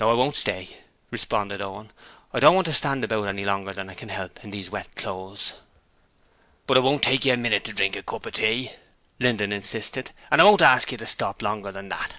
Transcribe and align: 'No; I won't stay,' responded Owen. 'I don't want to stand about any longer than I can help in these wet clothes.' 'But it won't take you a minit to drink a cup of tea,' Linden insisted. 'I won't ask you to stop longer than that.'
'No; 0.00 0.10
I 0.10 0.14
won't 0.14 0.34
stay,' 0.34 0.78
responded 1.12 1.60
Owen. 1.60 1.92
'I 2.32 2.40
don't 2.40 2.56
want 2.56 2.66
to 2.66 2.72
stand 2.72 3.04
about 3.04 3.28
any 3.28 3.44
longer 3.44 3.72
than 3.72 3.88
I 3.88 3.94
can 3.94 4.08
help 4.08 4.42
in 4.42 4.50
these 4.50 4.68
wet 4.68 4.96
clothes.' 4.96 5.52
'But 6.66 6.76
it 6.76 6.80
won't 6.82 7.04
take 7.04 7.24
you 7.24 7.34
a 7.34 7.36
minit 7.36 7.62
to 7.66 7.72
drink 7.72 7.94
a 7.94 8.02
cup 8.02 8.26
of 8.26 8.32
tea,' 8.32 8.72
Linden 9.20 9.52
insisted. 9.52 10.10
'I 10.32 10.42
won't 10.42 10.60
ask 10.62 10.90
you 10.90 10.98
to 10.98 11.06
stop 11.06 11.40
longer 11.40 11.70
than 11.70 11.88
that.' 11.88 12.14